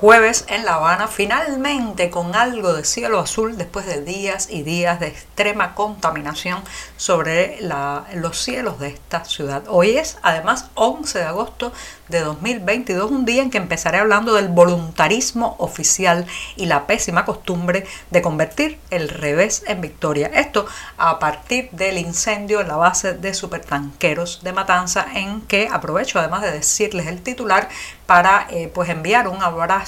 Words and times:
jueves 0.00 0.44
en 0.48 0.66
La 0.66 0.74
Habana, 0.74 1.08
finalmente 1.08 2.10
con 2.10 2.34
algo 2.34 2.74
de 2.74 2.84
cielo 2.84 3.18
azul 3.18 3.56
después 3.56 3.86
de 3.86 4.02
días 4.02 4.48
y 4.50 4.62
días 4.62 5.00
de 5.00 5.06
extrema 5.06 5.74
contaminación 5.74 6.62
sobre 6.98 7.58
los 8.14 8.38
cielos 8.38 8.78
de 8.78 8.88
esta 8.88 9.24
ciudad. 9.24 9.62
Hoy 9.68 9.96
es 9.96 10.18
además 10.22 10.66
11 10.74 11.20
de 11.20 11.24
agosto 11.24 11.72
de 12.08 12.20
2022, 12.20 13.10
un 13.10 13.24
día 13.24 13.42
en 13.42 13.50
que 13.50 13.56
empezaré 13.56 13.98
hablando 13.98 14.34
del 14.34 14.48
voluntarismo 14.48 15.56
oficial 15.58 16.26
y 16.56 16.66
la 16.66 16.86
pésima 16.86 17.24
costumbre 17.24 17.86
de 18.10 18.22
convertir 18.22 18.78
el 18.90 19.08
revés 19.08 19.64
en 19.66 19.80
victoria. 19.80 20.28
Esto 20.28 20.66
a 20.98 21.18
partir 21.18 21.70
del 21.72 21.96
incendio 21.96 22.60
en 22.60 22.68
la 22.68 22.76
base 22.76 23.14
de 23.14 23.32
supertanqueros 23.32 24.42
de 24.44 24.52
Matanza, 24.52 25.06
en 25.14 25.40
que 25.42 25.68
aprovecho 25.72 26.18
además 26.18 26.42
de 26.42 26.52
decirles 26.52 27.06
el 27.06 27.22
titular 27.22 27.68
para 28.06 28.46
eh, 28.50 28.70
pues 28.72 28.88
enviar 28.88 29.26
un 29.26 29.42
abrazo, 29.42 29.85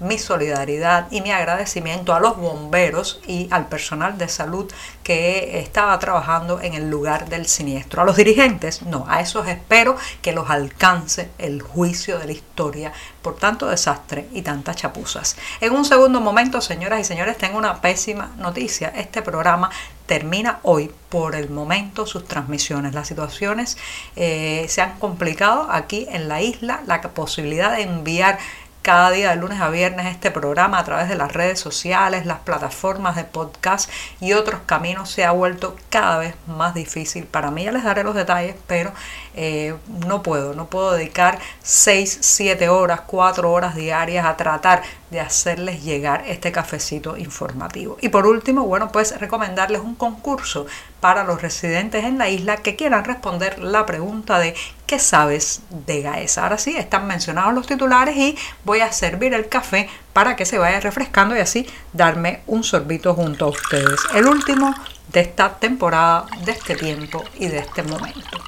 mi 0.00 0.18
solidaridad 0.18 1.08
y 1.10 1.20
mi 1.20 1.32
agradecimiento 1.32 2.14
a 2.14 2.20
los 2.20 2.36
bomberos 2.36 3.20
y 3.26 3.48
al 3.50 3.68
personal 3.68 4.18
de 4.18 4.28
salud 4.28 4.70
que 5.02 5.58
estaba 5.60 5.98
trabajando 5.98 6.60
en 6.60 6.74
el 6.74 6.90
lugar 6.90 7.28
del 7.28 7.46
siniestro. 7.46 8.02
A 8.02 8.04
los 8.04 8.16
dirigentes, 8.16 8.82
no, 8.82 9.04
a 9.08 9.20
esos 9.20 9.46
espero 9.48 9.96
que 10.20 10.32
los 10.32 10.50
alcance 10.50 11.30
el 11.38 11.62
juicio 11.62 12.18
de 12.18 12.26
la 12.26 12.32
historia 12.32 12.92
por 13.22 13.36
tanto 13.36 13.68
desastre 13.68 14.28
y 14.32 14.42
tantas 14.42 14.76
chapuzas. 14.76 15.36
En 15.60 15.72
un 15.72 15.84
segundo 15.84 16.20
momento, 16.20 16.60
señoras 16.60 17.00
y 17.00 17.04
señores, 17.04 17.38
tengo 17.38 17.58
una 17.58 17.80
pésima 17.80 18.32
noticia. 18.38 18.92
Este 18.96 19.22
programa 19.22 19.70
termina 20.06 20.58
hoy 20.62 20.90
por 21.08 21.34
el 21.34 21.48
momento 21.48 22.06
sus 22.06 22.26
transmisiones. 22.26 22.94
Las 22.94 23.08
situaciones 23.08 23.78
eh, 24.16 24.66
se 24.68 24.82
han 24.82 24.98
complicado 24.98 25.68
aquí 25.70 26.06
en 26.10 26.28
la 26.28 26.42
isla. 26.42 26.82
La 26.86 27.00
posibilidad 27.00 27.76
de 27.76 27.82
enviar 27.82 28.38
cada 28.82 29.10
día 29.12 29.30
de 29.30 29.36
lunes 29.36 29.60
a 29.60 29.70
viernes 29.70 30.06
este 30.06 30.30
programa 30.30 30.78
a 30.78 30.84
través 30.84 31.08
de 31.08 31.14
las 31.14 31.32
redes 31.32 31.60
sociales, 31.60 32.26
las 32.26 32.40
plataformas 32.40 33.14
de 33.14 33.24
podcast 33.24 33.88
y 34.20 34.32
otros 34.32 34.60
caminos 34.66 35.08
se 35.10 35.24
ha 35.24 35.30
vuelto 35.30 35.76
cada 35.88 36.18
vez 36.18 36.34
más 36.48 36.74
difícil. 36.74 37.24
Para 37.24 37.50
mí 37.52 37.64
ya 37.64 37.72
les 37.72 37.84
daré 37.84 38.02
los 38.02 38.14
detalles, 38.14 38.56
pero 38.66 38.92
eh, 39.34 39.74
no 40.06 40.22
puedo, 40.22 40.54
no 40.54 40.66
puedo 40.66 40.92
dedicar 40.92 41.38
6, 41.62 42.18
7 42.20 42.68
horas, 42.68 43.02
4 43.06 43.50
horas 43.50 43.74
diarias 43.74 44.26
a 44.26 44.36
tratar 44.36 44.82
de 45.10 45.20
hacerles 45.20 45.82
llegar 45.82 46.24
este 46.26 46.52
cafecito 46.52 47.16
informativo. 47.16 47.96
Y 48.00 48.08
por 48.08 48.26
último, 48.26 48.64
bueno, 48.64 48.90
pues 48.92 49.18
recomendarles 49.18 49.80
un 49.80 49.94
concurso 49.94 50.66
para 51.00 51.24
los 51.24 51.42
residentes 51.42 52.04
en 52.04 52.18
la 52.18 52.28
isla 52.28 52.58
que 52.58 52.76
quieran 52.76 53.04
responder 53.04 53.58
la 53.58 53.86
pregunta 53.86 54.38
de 54.38 54.54
¿qué 54.86 54.98
sabes 54.98 55.62
de 55.70 56.02
Gaesa? 56.02 56.44
Ahora 56.44 56.58
sí, 56.58 56.76
están 56.76 57.06
mencionados 57.06 57.54
los 57.54 57.66
titulares 57.66 58.16
y 58.16 58.36
voy 58.64 58.80
a 58.80 58.92
servir 58.92 59.34
el 59.34 59.48
café 59.48 59.88
para 60.12 60.36
que 60.36 60.46
se 60.46 60.58
vaya 60.58 60.80
refrescando 60.80 61.36
y 61.36 61.40
así 61.40 61.66
darme 61.92 62.42
un 62.46 62.64
sorbito 62.64 63.14
junto 63.14 63.46
a 63.46 63.48
ustedes. 63.48 64.00
El 64.14 64.26
último 64.26 64.74
de 65.12 65.20
esta 65.20 65.58
temporada, 65.58 66.26
de 66.44 66.52
este 66.52 66.74
tiempo 66.74 67.24
y 67.38 67.48
de 67.48 67.58
este 67.58 67.82
momento. 67.82 68.38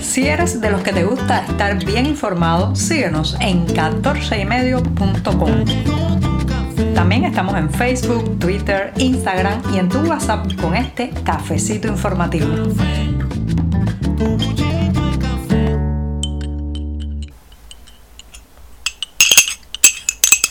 Si 0.00 0.26
eres 0.26 0.60
de 0.60 0.70
los 0.70 0.82
que 0.82 0.92
te 0.92 1.04
gusta 1.04 1.44
estar 1.46 1.84
bien 1.84 2.04
informado, 2.06 2.74
síguenos 2.74 3.36
en 3.40 3.66
14ymedio.com. 3.68 5.64
También 6.94 7.24
estamos 7.24 7.56
en 7.56 7.70
Facebook, 7.70 8.38
Twitter, 8.40 8.92
Instagram 8.96 9.62
y 9.72 9.78
en 9.78 9.88
tu 9.88 9.98
WhatsApp 9.98 10.52
con 10.60 10.74
este 10.74 11.10
cafecito 11.24 11.86
informativo. 11.86 12.48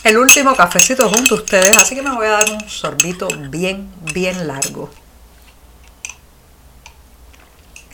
El 0.04 0.16
último 0.16 0.56
cafecito 0.56 1.10
junto 1.10 1.34
a 1.34 1.38
ustedes, 1.38 1.76
así 1.76 1.94
que 1.94 2.00
me 2.00 2.14
voy 2.14 2.26
a 2.28 2.30
dar 2.30 2.50
un 2.50 2.66
sorbito 2.66 3.28
bien, 3.50 3.90
bien 4.14 4.46
largo. 4.46 4.88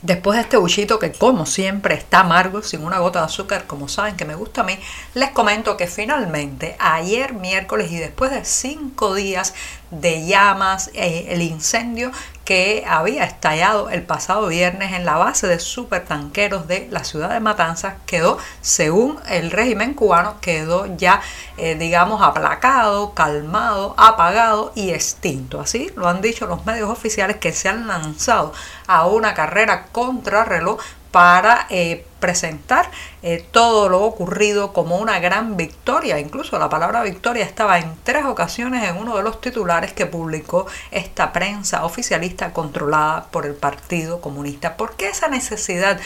Después 0.05 0.37
de 0.37 0.43
este 0.43 0.59
buchito 0.59 0.99
que 0.99 1.13
como 1.13 1.47
siempre 1.47 1.95
está 1.95 2.21
amargo, 2.21 2.61
sin 2.61 2.85
una 2.85 2.99
gota 2.99 3.21
de 3.21 3.25
azúcar, 3.25 3.67
como 3.67 3.89
saben 3.89 4.19
que 4.19 4.27
me 4.27 4.35
gusta 4.35 4.61
a 4.61 4.65
mí, 4.65 4.79
les 5.15 5.31
comento 5.31 5.79
que 5.79 5.87
finalmente 5.87 6.77
ayer 6.79 7.33
miércoles 7.33 7.91
y 7.91 7.97
después 7.97 8.31
de 8.31 8.45
cinco 8.45 9.15
días 9.15 9.55
de 10.00 10.27
llamas, 10.27 10.91
eh, 10.94 11.27
el 11.28 11.43
incendio 11.43 12.10
que 12.44 12.84
había 12.87 13.25
estallado 13.25 13.88
el 13.88 14.03
pasado 14.03 14.49
viernes 14.49 14.93
en 14.93 15.06
la 15.06 15.16
base 15.16 15.47
de 15.47 15.59
supertanqueros 15.59 16.69
de 16.69 16.88
la 16.91 17.03
ciudad 17.05 17.31
de 17.31 17.41
Matanzas 17.41 17.94
quedó, 18.05 18.38
según 18.60 19.19
el 19.28 19.50
régimen 19.50 19.94
cubano, 19.94 20.37
quedó 20.41 20.87
ya, 20.97 21.22
eh, 21.56 21.75
digamos, 21.75 22.21
aplacado, 22.21 23.15
calmado, 23.15 23.94
apagado 23.97 24.72
y 24.75 24.91
extinto. 24.91 25.60
Así 25.60 25.91
lo 25.97 26.09
han 26.09 26.21
dicho 26.21 26.47
los 26.47 26.66
medios 26.66 26.91
oficiales 26.91 27.37
que 27.37 27.53
se 27.53 27.69
han 27.69 27.87
lanzado 27.87 28.53
a 28.87 29.06
una 29.06 29.32
carrera 29.32 29.87
contra 29.91 30.44
reloj 30.44 30.81
para 31.15 31.69
eh, 31.71 32.05
presentar 32.19 32.91
eh, 33.23 33.47
todo 33.53 33.89
lo 33.89 34.03
ocurrido 34.03 34.73
como 34.73 34.97
una 34.97 35.21
gran 35.21 35.57
victoria. 35.57 36.19
Incluso 36.19 36.59
la 36.59 36.69
palabra 36.69 37.05
victoria 37.05 37.45
estaba 37.45 37.79
en 37.79 37.95
tres 38.03 38.25
ocasiones 38.25 38.83
en 38.83 38.97
uno 38.97 39.17
de 39.17 39.23
los 39.23 39.41
titulares 39.41 39.93
que 39.93 40.07
publicó 40.07 40.67
esta 40.91 41.33
prensa 41.33 41.85
oficialista 41.85 42.53
controlada 42.53 43.27
por 43.31 43.47
el 43.47 43.55
Partido 43.55 44.21
Comunista. 44.21 44.77
¿Por 44.77 44.97
qué 44.97 45.07
esa 45.07 45.29
necesidad 45.29 46.01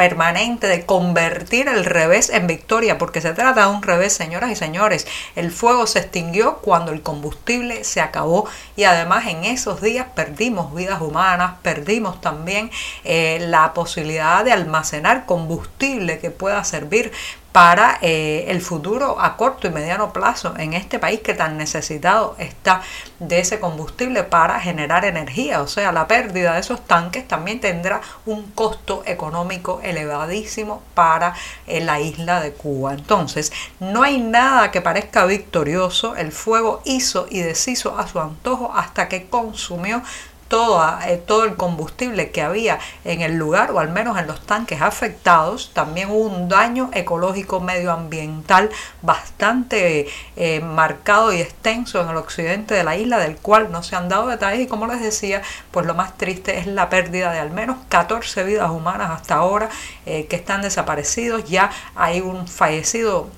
permanente 0.00 0.66
de 0.66 0.86
convertir 0.86 1.68
el 1.68 1.84
revés 1.84 2.30
en 2.30 2.46
victoria, 2.46 2.96
porque 2.96 3.20
se 3.20 3.34
trata 3.34 3.66
de 3.66 3.70
un 3.70 3.82
revés, 3.82 4.14
señoras 4.14 4.50
y 4.50 4.56
señores. 4.56 5.06
El 5.36 5.50
fuego 5.50 5.86
se 5.86 5.98
extinguió 5.98 6.56
cuando 6.62 6.90
el 6.90 7.02
combustible 7.02 7.84
se 7.84 8.00
acabó 8.00 8.48
y 8.76 8.84
además 8.84 9.26
en 9.26 9.44
esos 9.44 9.82
días 9.82 10.06
perdimos 10.14 10.74
vidas 10.74 11.02
humanas, 11.02 11.56
perdimos 11.60 12.18
también 12.22 12.70
eh, 13.04 13.40
la 13.42 13.74
posibilidad 13.74 14.42
de 14.42 14.52
almacenar 14.52 15.26
combustible 15.26 16.18
que 16.18 16.30
pueda 16.30 16.64
servir 16.64 17.12
para 17.52 17.98
eh, 18.00 18.44
el 18.48 18.60
futuro 18.60 19.20
a 19.20 19.36
corto 19.36 19.66
y 19.66 19.70
mediano 19.70 20.12
plazo 20.12 20.54
en 20.56 20.72
este 20.72 20.98
país 20.98 21.20
que 21.20 21.34
tan 21.34 21.56
necesitado 21.56 22.36
está 22.38 22.82
de 23.18 23.40
ese 23.40 23.58
combustible 23.58 24.22
para 24.22 24.60
generar 24.60 25.04
energía. 25.04 25.60
O 25.60 25.66
sea, 25.66 25.90
la 25.92 26.06
pérdida 26.06 26.54
de 26.54 26.60
esos 26.60 26.86
tanques 26.86 27.26
también 27.26 27.60
tendrá 27.60 28.00
un 28.26 28.50
costo 28.52 29.02
económico 29.06 29.80
elevadísimo 29.82 30.82
para 30.94 31.34
eh, 31.66 31.80
la 31.80 32.00
isla 32.00 32.40
de 32.40 32.52
Cuba. 32.52 32.92
Entonces, 32.92 33.52
no 33.80 34.02
hay 34.02 34.20
nada 34.20 34.70
que 34.70 34.80
parezca 34.80 35.24
victorioso. 35.26 36.14
El 36.16 36.30
fuego 36.32 36.82
hizo 36.84 37.26
y 37.28 37.40
deshizo 37.40 37.98
a 37.98 38.06
su 38.06 38.20
antojo 38.20 38.72
hasta 38.74 39.08
que 39.08 39.28
consumió 39.28 40.02
eh, 40.50 41.22
todo, 41.24 41.44
el 41.44 41.54
combustible 41.56 42.30
que 42.32 42.42
había 42.42 42.80
en 43.04 43.20
el 43.20 43.36
lugar, 43.36 43.70
o 43.70 43.78
al 43.78 43.90
menos 43.90 44.18
en 44.18 44.26
los 44.26 44.44
tanques 44.44 44.82
afectados. 44.82 45.70
También 45.72 46.10
hubo 46.10 46.26
un 46.26 46.48
daño 46.48 46.90
ecológico 46.92 47.60
medioambiental 47.60 48.70
bastante 49.02 50.08
eh, 50.36 50.60
marcado 50.60 51.32
y 51.32 51.40
extenso 51.40 52.00
en 52.00 52.08
el 52.08 52.16
occidente 52.16 52.74
de 52.74 52.82
la 52.82 52.96
isla, 52.96 53.18
del 53.18 53.36
cual 53.36 53.70
no 53.70 53.82
se 53.84 53.94
han 53.94 54.08
dado 54.08 54.26
detalles. 54.26 54.62
Y 54.62 54.66
como 54.66 54.86
les 54.86 55.00
decía, 55.00 55.42
pues 55.70 55.86
lo 55.86 55.94
más 55.94 56.16
triste 56.16 56.58
es 56.58 56.66
la 56.66 56.88
pérdida 56.88 57.32
de 57.32 57.38
al 57.38 57.50
menos 57.50 57.76
14 57.88 58.42
vidas 58.44 58.70
humanas 58.70 59.10
hasta 59.10 59.36
ahora 59.36 59.68
eh, 60.06 60.26
que 60.26 60.36
están 60.36 60.62
desaparecidos. 60.62 61.44
Ya 61.48 61.70
hay 61.94 62.20
un 62.20 62.48
fallecido 62.48 63.28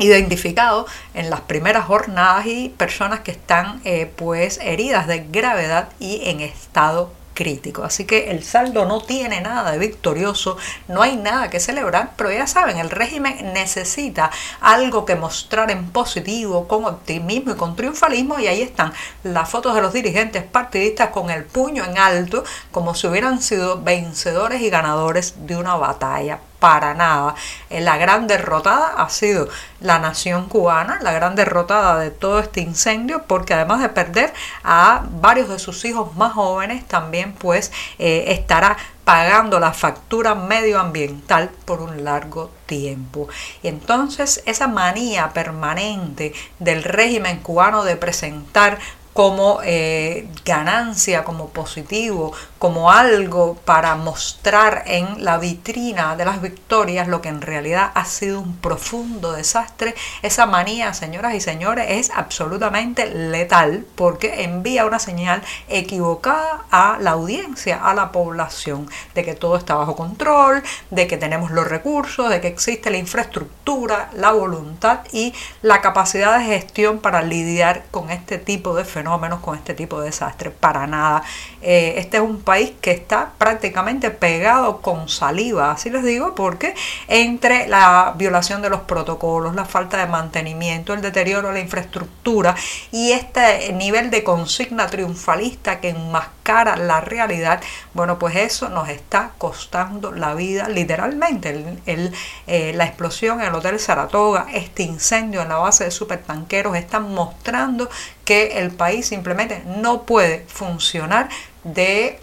identificado 0.00 0.86
en 1.14 1.30
las 1.30 1.42
primeras 1.42 1.84
jornadas 1.84 2.46
y 2.46 2.70
personas 2.70 3.20
que 3.20 3.30
están 3.30 3.80
eh, 3.84 4.10
pues 4.16 4.58
heridas 4.62 5.06
de 5.06 5.20
gravedad 5.30 5.88
y 5.98 6.22
en 6.24 6.40
estado 6.40 7.12
crítico. 7.34 7.84
Así 7.84 8.04
que 8.04 8.30
el 8.30 8.44
saldo 8.44 8.84
no 8.84 9.00
tiene 9.00 9.40
nada 9.40 9.72
de 9.72 9.78
victorioso, 9.78 10.58
no 10.88 11.00
hay 11.00 11.16
nada 11.16 11.48
que 11.48 11.58
celebrar, 11.58 12.12
pero 12.16 12.30
ya 12.30 12.46
saben, 12.46 12.76
el 12.76 12.90
régimen 12.90 13.54
necesita 13.54 14.30
algo 14.60 15.06
que 15.06 15.16
mostrar 15.16 15.70
en 15.70 15.90
positivo, 15.90 16.68
con 16.68 16.84
optimismo 16.84 17.52
y 17.52 17.56
con 17.56 17.76
triunfalismo, 17.76 18.38
y 18.38 18.46
ahí 18.46 18.60
están 18.60 18.92
las 19.22 19.48
fotos 19.48 19.74
de 19.74 19.80
los 19.80 19.94
dirigentes 19.94 20.42
partidistas 20.42 21.08
con 21.10 21.30
el 21.30 21.44
puño 21.44 21.82
en 21.84 21.96
alto, 21.96 22.44
como 22.72 22.94
si 22.94 23.06
hubieran 23.06 23.40
sido 23.40 23.80
vencedores 23.80 24.60
y 24.60 24.68
ganadores 24.68 25.46
de 25.46 25.56
una 25.56 25.76
batalla 25.76 26.40
para 26.60 26.94
nada. 26.94 27.34
Eh, 27.70 27.80
la 27.80 27.96
gran 27.96 28.28
derrotada 28.28 28.94
ha 28.96 29.08
sido 29.08 29.48
la 29.80 29.98
nación 29.98 30.46
cubana, 30.46 30.98
la 31.02 31.12
gran 31.12 31.34
derrotada 31.34 31.98
de 31.98 32.10
todo 32.10 32.38
este 32.38 32.60
incendio, 32.60 33.24
porque 33.26 33.54
además 33.54 33.80
de 33.80 33.88
perder 33.88 34.32
a 34.62 35.02
varios 35.10 35.48
de 35.48 35.58
sus 35.58 35.84
hijos 35.84 36.14
más 36.16 36.34
jóvenes, 36.34 36.86
también 36.86 37.32
pues 37.32 37.72
eh, 37.98 38.26
estará 38.28 38.76
pagando 39.04 39.58
la 39.58 39.72
factura 39.72 40.36
medioambiental 40.36 41.50
por 41.64 41.80
un 41.80 42.04
largo 42.04 42.50
tiempo. 42.66 43.28
Y 43.62 43.68
entonces 43.68 44.42
esa 44.46 44.68
manía 44.68 45.30
permanente 45.30 46.32
del 46.60 46.84
régimen 46.84 47.38
cubano 47.40 47.82
de 47.82 47.96
presentar 47.96 48.78
como 49.20 49.60
eh, 49.62 50.30
ganancia, 50.46 51.24
como 51.24 51.50
positivo, 51.50 52.32
como 52.58 52.90
algo 52.90 53.54
para 53.66 53.94
mostrar 53.94 54.84
en 54.86 55.22
la 55.22 55.36
vitrina 55.36 56.16
de 56.16 56.24
las 56.24 56.40
victorias 56.40 57.06
lo 57.06 57.20
que 57.20 57.28
en 57.28 57.42
realidad 57.42 57.90
ha 57.94 58.06
sido 58.06 58.40
un 58.40 58.56
profundo 58.56 59.32
desastre. 59.32 59.94
Esa 60.22 60.46
manía, 60.46 60.94
señoras 60.94 61.34
y 61.34 61.40
señores, 61.42 61.84
es 61.90 62.10
absolutamente 62.14 63.14
letal 63.14 63.84
porque 63.94 64.42
envía 64.42 64.86
una 64.86 64.98
señal 64.98 65.42
equivocada 65.68 66.64
a 66.70 66.96
la 66.98 67.10
audiencia, 67.10 67.76
a 67.84 67.92
la 67.92 68.12
población, 68.12 68.88
de 69.14 69.22
que 69.22 69.34
todo 69.34 69.58
está 69.58 69.74
bajo 69.74 69.96
control, 69.96 70.62
de 70.90 71.06
que 71.06 71.18
tenemos 71.18 71.50
los 71.50 71.68
recursos, 71.68 72.30
de 72.30 72.40
que 72.40 72.48
existe 72.48 72.90
la 72.90 72.96
infraestructura, 72.96 74.08
la 74.14 74.32
voluntad 74.32 75.00
y 75.12 75.34
la 75.60 75.82
capacidad 75.82 76.38
de 76.38 76.44
gestión 76.46 77.00
para 77.00 77.20
lidiar 77.20 77.84
con 77.90 78.10
este 78.10 78.38
tipo 78.38 78.74
de 78.74 78.86
fenómenos, 78.86 79.09
con 79.42 79.56
este 79.56 79.74
tipo 79.74 80.00
de 80.00 80.06
desastres. 80.06 80.52
Para 80.52 80.86
nada. 80.86 81.22
Eh, 81.62 81.94
este 81.96 82.18
es 82.18 82.22
un 82.22 82.40
país 82.40 82.72
que 82.80 82.90
está 82.90 83.32
prácticamente 83.38 84.10
pegado 84.10 84.80
con 84.80 85.08
saliva, 85.08 85.72
así 85.72 85.90
les 85.90 86.04
digo, 86.04 86.34
porque 86.34 86.74
entre 87.08 87.68
la 87.68 88.14
violación 88.16 88.62
de 88.62 88.70
los 88.70 88.80
protocolos, 88.80 89.54
la 89.54 89.64
falta 89.64 89.98
de 89.98 90.06
mantenimiento, 90.06 90.94
el 90.94 91.00
deterioro 91.02 91.48
de 91.48 91.54
la 91.54 91.60
infraestructura 91.60 92.54
y 92.92 93.12
este 93.12 93.72
nivel 93.72 94.10
de 94.10 94.22
consigna 94.24 94.86
triunfalista 94.86 95.80
que 95.80 95.90
enmascara 95.90 96.76
la 96.76 97.00
realidad, 97.00 97.60
bueno, 97.94 98.18
pues 98.18 98.36
eso 98.36 98.68
nos 98.68 98.88
está 98.88 99.32
costando 99.38 100.12
la 100.12 100.34
vida 100.34 100.68
literalmente. 100.68 101.78
El, 101.86 102.14
eh, 102.46 102.72
la 102.74 102.86
explosión 102.86 103.40
en 103.40 103.48
el 103.48 103.54
Hotel 103.54 103.78
Saratoga, 103.78 104.46
este 104.52 104.82
incendio 104.82 105.42
en 105.42 105.48
la 105.48 105.56
base 105.56 105.84
de 105.84 105.90
supertanqueros 105.90 106.76
están 106.76 107.12
mostrando 107.14 107.88
que 108.30 108.60
el 108.60 108.70
país 108.70 109.08
simplemente 109.08 109.64
no 109.66 110.04
puede 110.04 110.44
funcionar 110.46 111.28
de 111.64 112.20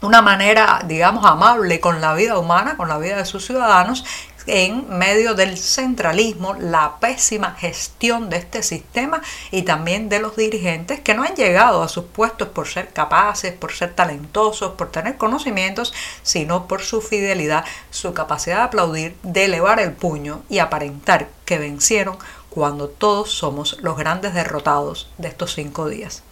una 0.00 0.20
manera, 0.20 0.82
digamos, 0.88 1.24
amable 1.24 1.78
con 1.78 2.00
la 2.00 2.14
vida 2.14 2.36
humana, 2.36 2.76
con 2.76 2.88
la 2.88 2.98
vida 2.98 3.18
de 3.18 3.24
sus 3.26 3.46
ciudadanos, 3.46 4.04
en 4.48 4.88
medio 4.98 5.34
del 5.34 5.56
centralismo, 5.56 6.54
la 6.54 6.96
pésima 6.98 7.52
gestión 7.52 8.28
de 8.28 8.38
este 8.38 8.64
sistema 8.64 9.22
y 9.52 9.62
también 9.62 10.08
de 10.08 10.18
los 10.18 10.34
dirigentes 10.34 10.98
que 10.98 11.14
no 11.14 11.22
han 11.22 11.36
llegado 11.36 11.84
a 11.84 11.88
sus 11.88 12.06
puestos 12.06 12.48
por 12.48 12.66
ser 12.66 12.92
capaces, 12.92 13.52
por 13.52 13.72
ser 13.72 13.94
talentosos, 13.94 14.72
por 14.72 14.90
tener 14.90 15.16
conocimientos, 15.16 15.94
sino 16.24 16.66
por 16.66 16.82
su 16.82 17.00
fidelidad, 17.00 17.64
su 17.92 18.14
capacidad 18.14 18.56
de 18.56 18.62
aplaudir, 18.62 19.16
de 19.22 19.44
elevar 19.44 19.78
el 19.78 19.92
puño 19.92 20.42
y 20.48 20.58
aparentar 20.58 21.28
que 21.44 21.58
vencieron 21.58 22.18
cuando 22.56 22.88
todos 22.88 23.32
somos 23.32 23.76
los 23.82 23.98
grandes 23.98 24.32
derrotados 24.32 25.10
de 25.18 25.28
estos 25.28 25.52
cinco 25.52 25.90
días. 25.90 26.22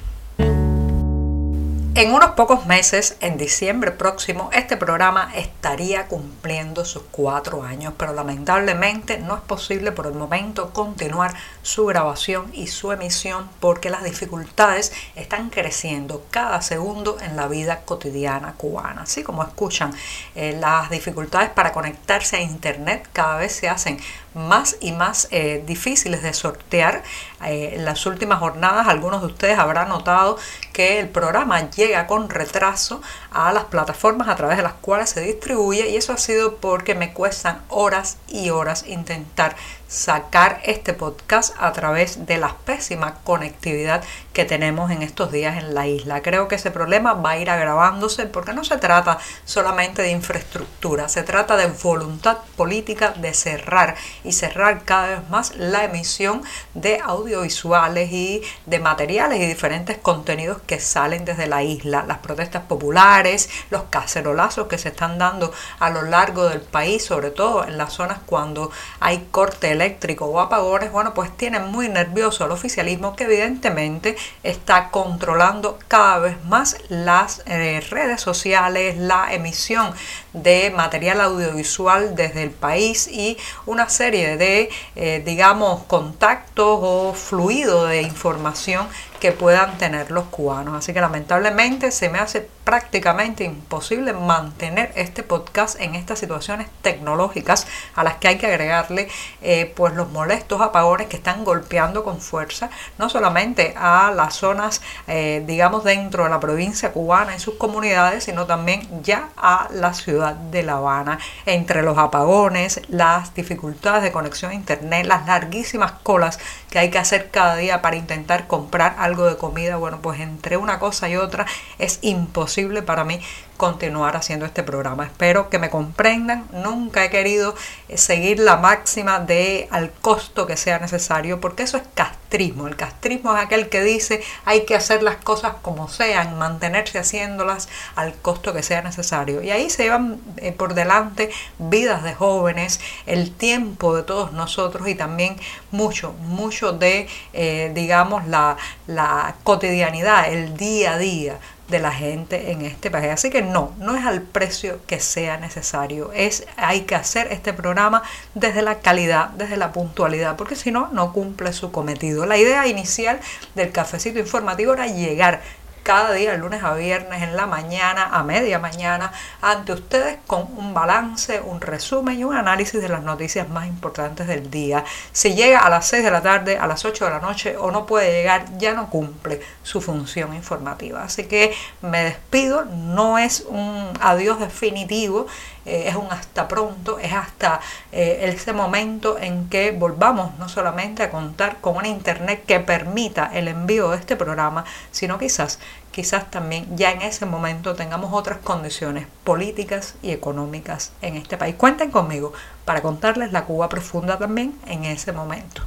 En 1.97 2.13
unos 2.13 2.31
pocos 2.31 2.67
meses, 2.67 3.17
en 3.21 3.37
diciembre 3.39 3.93
próximo, 3.93 4.51
este 4.53 4.77
programa 4.77 5.31
estaría 5.37 6.09
cumpliendo 6.09 6.85
sus 6.85 7.05
cuatro 7.13 7.63
años, 7.63 7.95
pero 7.97 8.13
lamentablemente 8.13 9.19
no 9.19 9.37
es 9.37 9.43
posible 9.43 9.93
por 9.93 10.07
el 10.07 10.15
momento 10.15 10.73
continuar 10.73 11.35
su 11.63 11.87
grabación 11.87 12.51
y 12.53 12.67
su 12.67 12.91
emisión 12.91 13.49
porque 13.61 13.91
las 13.91 14.03
dificultades 14.03 14.93
están 15.15 15.51
creciendo 15.51 16.25
cada 16.33 16.63
segundo 16.63 17.17
en 17.21 17.37
la 17.37 17.47
vida 17.47 17.83
cotidiana 17.85 18.55
cubana. 18.55 19.03
Así 19.03 19.23
como 19.23 19.45
escuchan, 19.45 19.93
eh, 20.35 20.57
las 20.59 20.91
dificultades 20.91 21.51
para 21.51 21.73
conectarse 21.73 22.35
a 22.35 22.41
Internet 22.41 23.09
cada 23.13 23.37
vez 23.37 23.55
se 23.55 23.69
hacen 23.69 24.01
más 24.35 24.77
y 24.81 24.93
más 24.93 25.29
eh, 25.31 25.63
difíciles 25.67 26.23
de 26.23 26.33
sortear. 26.33 27.03
Eh, 27.45 27.75
en 27.75 27.85
las 27.85 28.05
últimas 28.07 28.39
jornadas 28.39 28.89
algunos 28.89 29.21
de 29.21 29.29
ustedes 29.29 29.59
habrán 29.59 29.89
notado 29.89 30.37
que 30.73 31.01
el 31.01 31.09
programa 31.09 31.71
llega 31.71 32.07
con 32.07 32.29
retraso 32.29 33.01
a 33.35 33.53
las 33.53 33.65
plataformas 33.65 34.29
a 34.29 34.37
través 34.37 34.57
de 34.57 34.63
las 34.63 34.75
cuales 34.75 35.11
se 35.11 35.21
distribuye 35.21 35.89
y 35.91 35.97
eso 35.97 36.13
ha 36.13 36.19
sido 36.19 36.57
porque 36.57 36.95
me 36.95 37.13
cuestan 37.13 37.63
horas 37.69 38.17
y 38.29 38.51
horas 38.51 38.85
intentar 38.87 39.57
sacar 39.95 40.61
este 40.65 40.93
podcast 40.93 41.55
a 41.59 41.73
través 41.73 42.27
de 42.27 42.39
la 42.39 42.57
pésima 42.65 43.15
conectividad 43.23 44.03
que 44.33 44.45
tenemos 44.45 44.91
en 44.91 45.03
estos 45.03 45.31
días 45.31 45.57
en 45.57 45.73
la 45.75 45.87
isla. 45.87 46.21
Creo 46.21 46.49
que 46.49 46.57
ese 46.57 46.73
problema 46.73 47.13
va 47.13 47.31
a 47.31 47.39
ir 47.39 47.49
agravándose 47.49 48.27
porque 48.27 48.53
no 48.53 48.65
se 48.65 48.79
trata 48.79 49.19
solamente 49.45 50.03
de 50.03 50.11
infraestructura, 50.11 51.09
se 51.09 51.23
trata 51.23 51.57
de 51.57 51.69
voluntad 51.69 52.39
política 52.57 53.11
de 53.11 53.35
cerrar 53.35 53.95
y 54.25 54.33
cerrar 54.33 54.83
cada 54.85 55.21
vez 55.21 55.31
más 55.31 55.55
la 55.57 55.85
emisión 55.85 56.43
de 56.75 57.01
audiovisuales 57.05 58.11
y 58.11 58.43
de 58.67 58.81
materiales 58.81 59.41
y 59.41 59.47
diferentes 59.47 59.99
contenidos 59.99 60.61
que 60.67 60.81
salen 60.81 61.25
desde 61.25 61.47
la 61.47 61.63
isla, 61.63 62.05
las 62.07 62.19
protestas 62.19 62.65
populares, 62.65 63.24
los 63.71 63.85
cacerolazos 63.91 64.69
que 64.69 64.79
se 64.79 64.91
están 64.91 65.19
dando 65.19 65.53
a 65.79 65.91
lo 65.91 66.03
largo 66.03 66.49
del 66.49 66.61
país, 66.61 67.05
sobre 67.05 67.31
todo 67.31 67.65
en 67.65 67.79
las 67.79 67.93
zonas 67.93 68.19
cuando 68.27 68.71
hay 69.01 69.29
corte 69.31 69.71
eléctrico 69.73 70.27
o 70.27 70.41
apagones, 70.41 70.93
bueno, 70.93 71.15
pues 71.15 71.35
tienen 71.37 71.71
muy 71.71 71.89
nervioso 71.89 72.45
al 72.45 72.51
oficialismo 72.51 73.17
que 73.17 73.25
evidentemente 73.25 74.17
está 74.43 74.91
controlando 74.91 75.79
cada 75.89 76.19
vez 76.19 76.45
más 76.45 76.77
las 76.89 77.43
eh, 77.47 77.81
redes 77.91 78.21
sociales, 78.21 78.97
la 78.99 79.33
emisión 79.33 79.95
de 80.35 80.71
material 80.77 81.21
audiovisual 81.21 82.15
desde 82.15 82.43
el 82.43 82.51
país 82.51 83.09
y 83.09 83.39
una 83.67 83.89
serie 83.89 84.37
de, 84.37 84.69
eh, 84.97 85.23
digamos, 85.25 85.85
contactos 85.85 86.79
o 86.83 87.15
fluido 87.15 87.87
de 87.87 88.03
información 88.03 88.87
que 89.21 89.33
puedan 89.33 89.79
tener 89.79 90.11
los 90.11 90.25
cubanos. 90.25 90.75
Así 90.75 90.93
que 90.93 91.01
lamentablemente 91.01 91.91
se 91.93 92.11
me 92.11 92.19
hace 92.19 92.47
prácticamente 92.65 93.45
imposible 93.45 94.13
mantener 94.13 94.93
este 94.97 95.23
podcast 95.23 95.81
en 95.81 95.95
estas 95.95 96.19
situaciones 96.19 96.69
tecnológicas 96.83 97.67
a 97.95 98.05
las 98.05 98.17
que 98.17 98.29
hay 98.29 98.39
que 98.39 98.47
agregarle 98.47 99.09
eh, 99.43 99.73
pues 99.77 99.95
los 99.95 100.11
molestos 100.11 100.61
apagones 100.61 101.07
que 101.09 101.17
están 101.17 101.45
golpeando 101.45 102.05
con 102.05 102.21
fuerza 102.21 102.71
no 102.99 103.11
solamente 103.11 103.75
a 103.77 104.13
las 104.15 104.35
zonas 104.35 104.81
eh, 105.07 105.43
digamos 105.47 105.85
dentro 105.85 106.25
de 106.25 106.31
la 106.31 106.41
provincia 106.41 106.93
cubana 106.93 107.37
y 107.37 107.39
sus 107.39 107.55
comunidades 107.55 108.25
sino 108.25 108.47
también 108.47 109.03
ya 109.03 109.29
a 109.37 109.69
la 109.71 109.93
ciudad 109.93 110.24
de 110.33 110.63
La 110.63 110.75
Habana. 110.75 111.19
Entre 111.45 111.83
los 111.83 111.99
apagones 111.99 112.81
las 112.89 113.35
dificultades 113.35 114.03
de 114.03 114.13
conexión 114.13 114.53
a 114.53 114.55
internet 114.55 115.07
las 115.07 115.27
larguísimas 115.27 115.93
colas 116.03 116.39
que 116.75 116.81
hay 116.81 116.91
que 116.91 116.99
hacer 116.99 117.31
cada 117.31 117.55
día 117.55 117.83
para 117.83 117.95
intentar 117.95 118.49
comprar 118.49 118.97
algo 118.99 119.27
de 119.27 119.37
comida 119.37 119.77
bueno 119.77 120.01
pues 120.03 120.19
entre 120.19 120.57
una 120.57 120.81
cosa 120.81 121.09
y 121.09 121.15
otra 121.15 121.47
es 121.79 122.01
imposible 122.03 122.83
para 122.83 123.05
mí 123.05 123.21
continuar 123.57 124.17
haciendo 124.17 124.47
este 124.47 124.63
programa. 124.63 125.05
Espero 125.05 125.49
que 125.49 125.59
me 125.59 125.71
comprendan. 125.71 126.47
Nunca 126.53 127.05
he 127.05 127.11
querido 127.11 127.55
eh, 127.89 127.97
seguir 127.97 128.39
la 128.39 128.57
máxima 128.57 129.21
de 129.21 129.69
al 129.71 129.93
costo 129.93 130.47
que 130.47 130.57
sea 130.57 130.79
necesario, 130.79 131.41
porque 131.41 131.63
eso 131.63 131.77
es 131.77 131.85
castrismo. 131.95 132.67
El 132.67 132.77
castrismo 132.77 133.35
es 133.37 133.43
aquel 133.43 133.69
que 133.69 133.83
dice 133.83 134.23
hay 134.45 134.65
que 134.65 134.75
hacer 134.75 135.03
las 135.03 135.17
cosas 135.17 135.55
como 135.63 135.89
sean, 135.89 136.39
mantenerse 136.39 136.99
haciéndolas 136.99 137.69
al 137.95 138.15
costo 138.15 138.53
que 138.53 138.63
sea 138.63 138.83
necesario. 138.83 139.43
Y 139.43 139.51
ahí 139.51 139.71
se 139.71 139.85
llevan 139.85 140.21
eh, 140.39 140.53
por 140.53 140.75
delante 140.75 141.31
vidas 141.59 142.03
de 142.03 142.15
jóvenes, 142.15 142.81
el 143.07 143.33
tiempo 143.33 143.97
de 143.97 144.03
todos 144.03 144.33
nosotros 144.33 144.89
y 144.89 144.95
también 144.95 145.37
mucho, 145.71 146.13
mucho 146.21 146.64
de, 146.73 147.09
eh, 147.33 147.71
digamos, 147.75 148.27
la, 148.27 148.57
la 148.87 149.37
cotidianidad, 149.45 150.33
el 150.33 150.57
día 150.57 150.95
a 150.95 150.99
día 150.99 151.39
de 151.69 151.79
la 151.79 151.93
gente 151.93 152.53
en 152.53 152.63
este 152.63 152.91
país. 152.91 153.11
Así 153.11 153.31
que 153.31 153.43
no, 153.43 153.73
no 153.79 153.97
es 153.97 154.05
al 154.05 154.23
precio 154.23 154.81
que 154.87 155.01
sea 155.01 155.39
necesario. 155.39 156.13
Es, 156.13 156.47
hay 156.57 156.83
que 156.83 156.95
hacer 156.95 157.29
este 157.33 157.53
programa 157.53 158.03
desde 158.35 158.63
la 158.63 158.81
calidad, 158.81 159.31
desde 159.31 159.57
la 159.57 159.73
puntualidad, 159.73 160.37
porque 160.37 160.57
si 160.57 160.71
no, 160.71 160.89
no 160.93 161.13
cumple 161.13 161.53
su 161.53 161.73
cometido. 161.73 162.27
La 162.27 162.37
idea 162.37 162.67
inicial 162.67 163.19
del 163.55 163.73
cafecito 163.73 164.19
informativo 164.19 164.75
era 164.75 164.87
llegar 164.87 165.41
cada 165.85 166.13
día, 166.13 166.35
lunes 166.35 166.65
a 166.65 166.75
viernes, 166.75 167.23
en 167.23 167.37
la 167.37 167.47
mañana, 167.47 168.09
a 168.11 168.25
media 168.25 168.59
mañana, 168.59 169.13
ante 169.43 169.73
ustedes 169.73 170.19
con 170.27 170.49
un 170.57 170.73
balance, 170.73 171.41
un 171.41 171.61
resumen 171.61 172.19
y 172.19 172.25
un 172.25 172.35
análisis 172.35 172.81
de 172.81 172.89
las 172.89 173.03
noticias 173.03 173.49
más 173.51 173.67
importantes 173.69 174.27
del 174.27 174.51
día. 174.51 174.83
Si 175.13 175.35
llega 175.35 175.61
a 175.61 175.69
las 175.69 175.87
6 175.87 176.03
de 176.03 176.11
la 176.11 176.23
tarde, 176.23 176.57
a 176.57 176.67
las 176.67 176.87
8 176.87 177.05
de 177.05 177.11
la 177.11 177.21
noche 177.21 177.57
o 177.59 177.71
no 177.71 177.85
puede 177.85 178.13
llegar, 178.13 178.47
ya 178.59 178.73
no 178.73 178.89
cumple 178.89 179.41
su 179.63 179.83
función 179.83 180.35
informativa. 180.35 181.03
Así 181.05 181.25
que 181.25 181.55
me 181.83 182.03
despido, 182.03 182.65
no 182.65 183.19
es 183.19 183.45
un 183.47 183.93
adiós 184.01 184.41
definitivo, 184.41 185.27
eh, 185.67 185.85
es 185.89 185.97
un 185.97 186.07
hasta 186.11 186.49
pronto, 186.49 186.99
es 186.99 187.13
hasta 187.13 187.61
eh, 187.93 188.21
ese 188.23 188.53
momento 188.53 189.19
en 189.19 189.49
que 189.49 189.73
volvamos 189.73 190.39
no 190.39 190.49
solamente 190.49 191.03
a 191.03 191.11
contar 191.11 191.61
con 191.61 191.77
una 191.77 191.89
internet 191.89 192.45
que 192.47 192.61
permita 192.61 193.31
el 193.33 193.49
envío 193.49 193.91
de 193.91 193.99
este 193.99 194.17
programa, 194.17 194.65
sino 194.91 195.19
quizás 195.19 195.59
quizás 195.91 196.29
también 196.29 196.77
ya 196.77 196.91
en 196.91 197.03
ese 197.03 197.25
momento 197.25 197.77
tengamos 197.77 198.13
otras 198.13 198.39
condiciones 198.39 199.07
políticas 199.23 199.95
y 200.03 200.11
económicas 200.11 200.91
en 201.03 201.17
este 201.17 201.37
país. 201.37 201.55
Cuenten 201.55 201.93
conmigo 201.93 202.33
para 202.65 202.83
contarles 202.83 203.31
la 203.31 203.45
Cuba 203.45 203.69
profunda 203.69 204.19
también 204.19 204.59
en 204.67 204.85
ese 204.85 205.13
momento. 205.13 205.63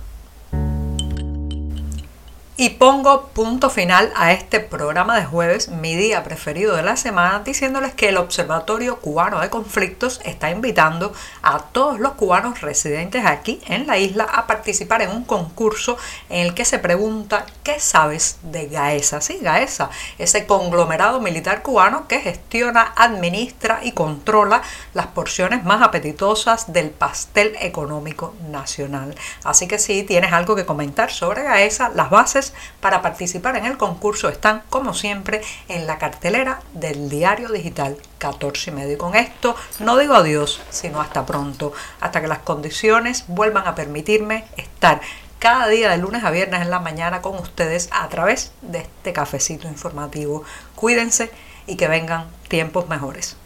Y 2.60 2.70
pongo 2.72 3.28
punto 3.36 3.70
final 3.70 4.12
a 4.16 4.32
este 4.32 4.60
programa 4.60 5.16
de 5.16 5.26
jueves, 5.26 5.70
mi 5.70 5.96
día 5.96 6.24
preferido 6.24 6.76
de 6.76 6.82
la 6.82 6.98
semana, 6.98 7.44
diciéndoles 7.46 7.94
que 7.94 8.10
el 8.10 8.18
Observatorio 8.18 9.00
Cubano 9.00 9.42
de 9.42 9.52
Conflictos 9.52 10.20
está 10.26 10.50
invitando 10.50 11.14
a 11.44 11.60
todos 11.60 12.00
los 12.00 12.14
cubanos 12.14 12.62
residentes 12.62 13.28
aquí 13.28 13.62
en 13.68 13.86
la 13.86 14.00
isla 14.00 14.24
a 14.24 14.48
participar 14.48 15.04
en 15.04 15.12
un 15.12 15.24
concurso 15.24 16.00
en 16.30 16.48
el 16.48 16.56
que 16.56 16.66
se 16.66 16.80
pregunta 16.80 17.46
¿qué 17.62 17.80
sabes 17.80 18.40
de 18.42 18.66
GAESA? 18.66 19.22
Sí, 19.22 19.38
GAESA, 19.40 19.92
ese 20.18 20.48
conglomerado 20.48 21.22
militar 21.22 21.62
cubano 21.62 22.08
que 22.08 22.22
gestiona, 22.22 22.92
administra 22.96 23.82
y 23.84 23.92
controla 23.92 24.64
las 24.96 25.06
porciones 25.06 25.64
más 25.64 25.84
apetitosas 25.84 26.74
del 26.74 26.90
pastel 26.90 27.56
económico 27.60 28.34
nacional. 28.50 29.14
Así 29.44 29.68
que 29.68 29.78
si 29.78 30.02
tienes 30.02 30.34
algo 30.34 30.56
que 30.56 30.66
comentar 30.66 31.12
sobre 31.12 31.44
GAESA, 31.44 31.90
las 31.90 32.10
bases 32.10 32.47
para 32.80 33.02
participar 33.02 33.56
en 33.58 33.66
el 33.66 33.78
concurso 33.78 34.30
están, 34.30 34.64
como 34.70 34.94
siempre, 34.94 35.42
en 35.68 35.88
la 35.88 35.98
cartelera 35.98 36.62
del 36.74 37.10
diario 37.10 37.50
digital 37.50 37.98
14 38.18 38.72
y 38.72 38.74
medio. 38.74 38.94
Y 38.94 38.98
con 38.98 39.16
esto 39.16 39.56
no 39.80 39.98
digo 39.98 40.16
adiós, 40.16 40.62
sino 40.70 41.02
hasta 41.02 41.26
pronto, 41.26 41.74
hasta 42.00 42.22
que 42.22 42.28
las 42.28 42.40
condiciones 42.40 43.26
vuelvan 43.28 43.68
a 43.68 43.76
permitirme 43.76 44.46
estar 44.58 45.02
cada 45.40 45.68
día 45.68 45.90
de 45.90 45.98
lunes 45.98 46.24
a 46.24 46.32
viernes 46.32 46.62
en 46.62 46.72
la 46.72 46.80
mañana 46.80 47.22
con 47.22 47.36
ustedes 47.36 47.90
a 47.92 48.08
través 48.10 48.52
de 48.62 48.80
este 48.80 49.14
cafecito 49.14 49.68
informativo. 49.68 50.44
Cuídense 50.76 51.32
y 51.68 51.76
que 51.76 51.88
vengan 51.88 52.28
tiempos 52.48 52.88
mejores. 52.90 53.38